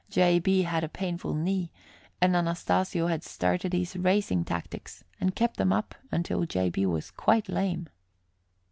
J. 0.09 0.39
B. 0.39 0.63
had 0.63 0.83
a 0.83 0.89
painful 0.89 1.35
knee, 1.35 1.71
and 2.19 2.35
Anastasio 2.35 3.05
had 3.05 3.23
started 3.23 3.71
his 3.71 3.95
racing 3.95 4.45
tactics 4.45 5.03
and 5.19 5.35
kept 5.35 5.57
them 5.57 5.71
up 5.71 5.93
until 6.11 6.43
J. 6.47 6.71
B. 6.71 6.87
was 6.87 7.11
quite 7.11 7.47
lame. 7.47 7.87